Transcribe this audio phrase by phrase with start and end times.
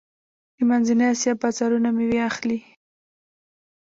[0.55, 2.59] د منځنۍ اسیا بازارونه میوې اخلي.